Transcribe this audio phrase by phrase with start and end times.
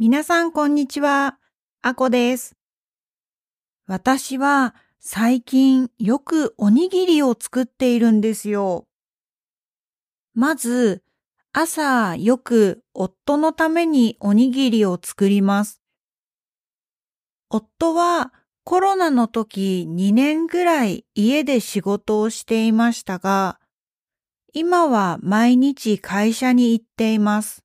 [0.00, 1.38] 皆さんこんにちは。
[1.82, 2.54] あこです。
[3.88, 8.86] 私は最近よくおにぎりを作っているんですよ。
[10.34, 11.02] まず、
[11.52, 15.82] 朝よく夫のためにおにぎりを作ります。
[17.50, 23.58] 夫はコロナの時2年ぐらい家で仕事をしていましたが、
[24.52, 27.64] 今は毎日会社に行っています。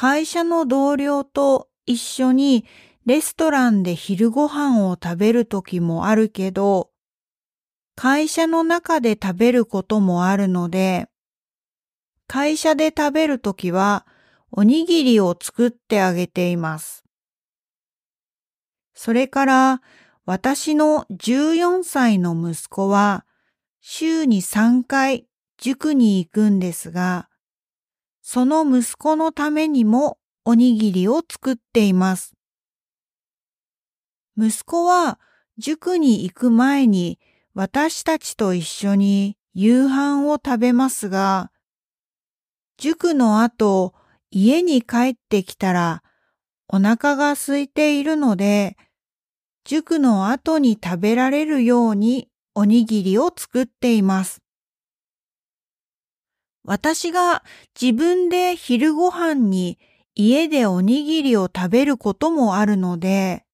[0.00, 2.64] 会社の同僚と一緒に
[3.04, 6.88] レストランで昼ご飯を食べる時もあるけど、
[7.96, 11.08] 会社の中で食べることもあるので、
[12.26, 14.06] 会社で食べるときは
[14.50, 17.04] おにぎりを作ってあげています。
[18.94, 19.82] それから
[20.24, 23.26] 私の14歳の息子は
[23.82, 25.26] 週に3回
[25.58, 27.29] 塾に行くんですが、
[28.32, 32.36] その息子のためにもおにぎりを作っています。
[34.38, 35.18] 息子は
[35.58, 37.18] 塾に行く前に
[37.54, 41.50] 私たちと一緒に夕飯を食べますが、
[42.78, 43.94] 塾の後
[44.30, 46.04] 家に帰ってきたら
[46.68, 48.76] お腹が空いているので、
[49.64, 54.40] 塾の後に食べられるようにおにぎりを作っています。
[56.64, 57.42] 私が
[57.80, 59.78] 自分で昼ご飯に
[60.14, 63.44] 家でおにぎりを食べることもあるので、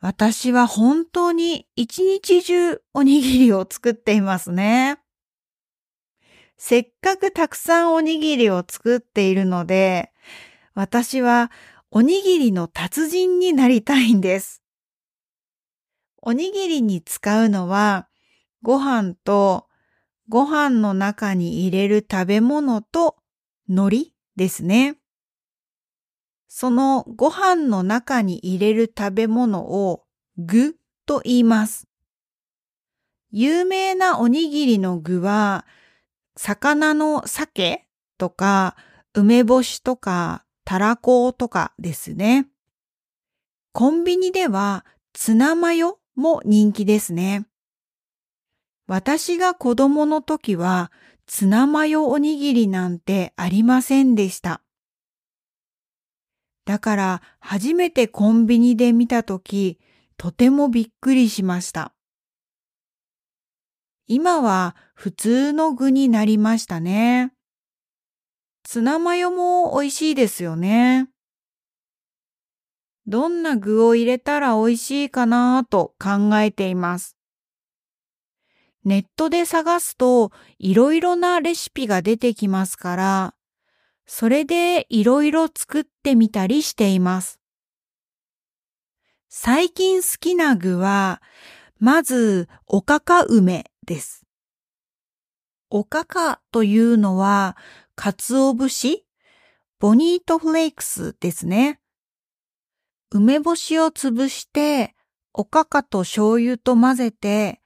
[0.00, 4.98] 私は本当に一日中おにぎりを作っていますね。
[6.56, 10.10] せっかくたくさんおにぎりを作っているので、
[10.74, 11.52] 私は
[11.90, 14.62] おにぎりの達人になりたいんです。
[16.20, 18.08] おにぎりに使うのは、
[18.62, 19.66] ご飯と
[20.28, 23.16] ご飯の中に入れる食べ物と
[23.68, 24.96] 海苔ですね。
[26.48, 30.04] そのご飯の中に入れる食べ物を
[30.36, 30.76] 具
[31.06, 31.88] と言います。
[33.30, 35.64] 有名なおにぎりの具は、
[36.36, 37.86] 魚の鮭
[38.18, 38.76] とか
[39.14, 42.46] 梅干しとかたらことかですね。
[43.72, 47.46] コンビニではツナマヨも人気ですね。
[48.86, 50.90] 私が子供の時は
[51.26, 54.60] ツナマヨおにぎりなんてありませんでした。
[56.64, 59.78] だから初めてコンビニで見た時、
[60.16, 61.92] とてもびっくりしました。
[64.06, 67.32] 今は普通の具になりましたね。
[68.64, 71.08] ツナマヨも美味しいですよね。
[73.06, 77.16] どんな具を入れたら美味しいかなと考えています。
[78.84, 83.34] ネットで探すといろいろなレシピが出てきますから、
[84.06, 87.40] それでいろいろ作ってみたりしています。
[89.28, 91.22] 最近好きな具は、
[91.78, 94.26] まずおかか梅です。
[95.70, 97.56] おかかというのは、
[97.94, 99.04] 鰹節
[99.78, 101.80] ボニートフレークスですね。
[103.10, 104.94] 梅干しを潰して、
[105.32, 107.61] おかかと醤油と混ぜて、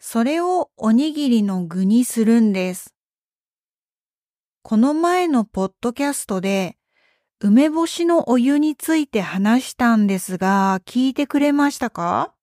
[0.00, 2.94] それをおにぎりの具にするんです。
[4.62, 6.76] この前のポッドキャストで
[7.40, 12.34] 梅干しのお湯について話したんですが、聞いてくれましたか？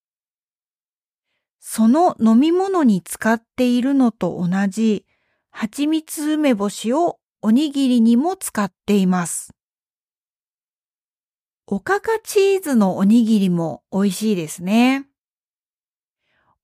[1.60, 5.06] その飲み物に使っているのと同じ
[5.50, 9.54] 蜂蜜梅干しをおにぎりにも使っています。
[11.68, 15.08] おかかチーズのおにぎりも美味しいですね。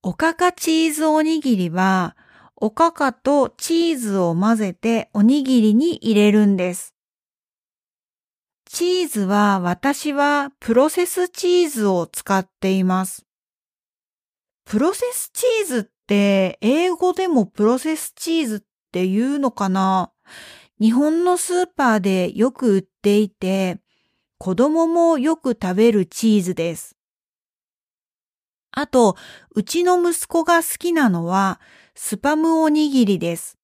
[0.04, 2.16] おかかチーズおにぎりは、
[2.56, 6.96] おかかとチーズを混ぜておにぎりに入れるんです。
[8.64, 13.24] チーズは私はプロセスチーズを使っています。
[14.64, 18.60] プロセスチーズって英語でもプロセスチーズっ
[18.90, 20.10] て言うのかな？
[20.80, 23.78] 日本のスーパーでよく売っていて、
[24.38, 26.96] 子供もよく食べるチーズです。
[28.72, 29.16] あと、
[29.54, 31.60] うちの息子が好きなのは、
[31.94, 33.58] スパムおにぎりです。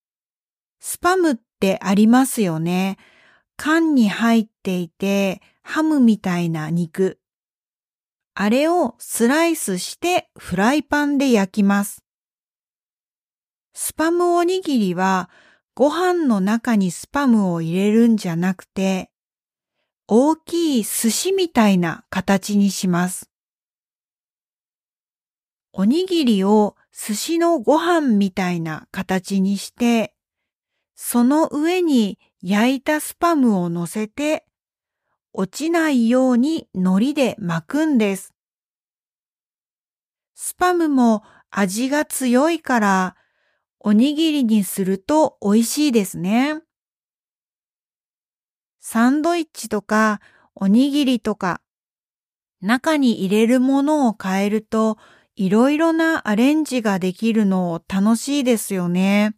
[0.81, 2.99] スパムってありますよね。
[3.57, 7.19] 缶に入っていて、ハムみたいな肉。
[8.35, 12.05] あれをスライスしてフライパンで焼きます。
[13.73, 15.31] スパムおにぎりは、
[15.75, 19.11] ご飯の中にスパムを入れるんじゃなくて、
[20.07, 23.31] 大きい寿司みたいな形にします。
[25.81, 30.13] おにぎりを寿司のご飯みたいな形にして、
[30.97, 34.45] その上に焼いたスパムを乗せて、
[35.33, 38.35] 落ちないように海苔で巻くんです。
[40.35, 43.17] スパムも味が強いから
[43.79, 46.61] おにぎりにすると美味しいですね。
[48.81, 50.21] サンドイッチとか
[50.57, 51.61] おにぎりとか
[52.61, 54.99] 中に入れるものを変えると
[55.39, 59.37] いろいろなアレンジができるの楽しいですよね。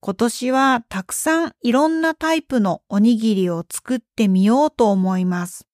[0.00, 5.66] 今年はたくさんいろんなタイプのおにぎりを作ってみようと思います。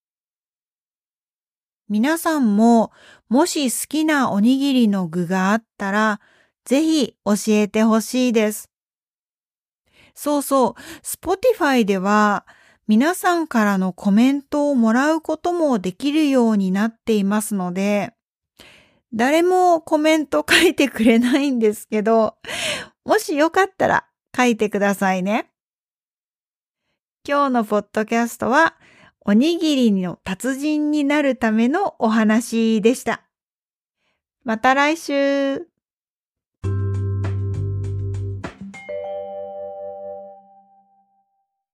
[1.88, 2.90] 皆さんも
[3.28, 6.20] もし好きなおにぎりの具があったら
[6.64, 8.70] ぜひ教えてほしいです。
[10.16, 10.74] そうそう、
[11.04, 12.44] Spotify では
[12.88, 18.14] 皆さんからのコメントをもらうこともできるようになっていますので、
[19.14, 22.36] 誰もコメント書いてくれないんですけど、
[23.04, 24.06] もしよかったら
[24.36, 25.50] 書いてくださいね。
[27.26, 28.74] 今日のポッドキャストは、
[29.20, 33.22] おにぎりの達人になるためのお話でした。
[34.42, 35.73] また来週。